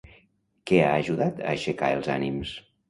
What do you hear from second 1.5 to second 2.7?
aixecar els ànims?